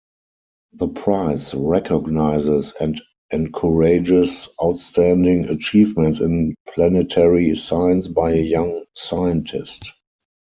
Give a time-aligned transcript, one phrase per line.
[0.73, 2.99] The prize recognizes and
[3.31, 9.93] encourages outstanding achievements in planetary science by a young scientist.